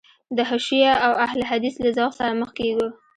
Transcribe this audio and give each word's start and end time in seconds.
د 0.37 0.37
حشویه 0.49 0.93
او 1.05 1.13
اهل 1.25 1.39
حدیث 1.49 1.75
له 1.83 1.89
ذوق 1.97 2.13
سره 2.19 2.31
مخ 2.41 2.49
کېږو. 2.59 2.87